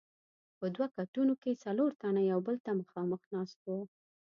په 0.57 0.65
دوو 0.73 0.85
کټونو 0.97 1.33
کې 1.41 1.61
څلور 1.63 1.89
تنه 2.01 2.21
یو 2.31 2.39
بل 2.47 2.55
ته 2.65 2.71
مخامخ 2.81 3.21
ناست 3.33 3.57
وو. 3.67 3.79